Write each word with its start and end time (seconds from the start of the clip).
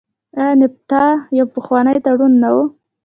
آیا 0.39 0.53
نفټا 0.61 1.05
یو 1.37 1.45
پخوانی 1.55 1.97
تړون 2.05 2.33
نه 2.43 2.49
و؟ 2.55 2.57